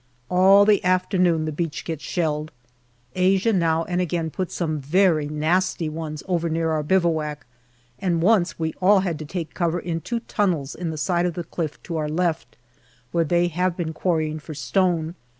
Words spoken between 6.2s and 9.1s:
near our bivouac, and once we all